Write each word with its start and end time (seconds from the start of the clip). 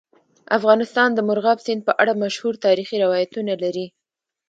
افغانستان 0.57 1.09
د 1.13 1.19
مورغاب 1.27 1.57
سیند 1.65 1.81
په 1.87 1.93
اړه 2.01 2.13
مشهور 2.23 2.53
تاریخی 2.65 2.97
روایتونه 3.05 3.53
لري. 3.63 3.87